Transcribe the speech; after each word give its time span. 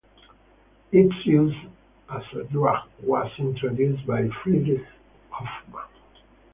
Its 0.91 1.13
use 1.27 1.53
as 2.09 2.23
a 2.35 2.43
drug 2.45 2.89
was 3.03 3.31
introduced 3.37 4.03
by 4.07 4.27
Friedrich 4.43 4.87
Hoffmann. 5.29 5.85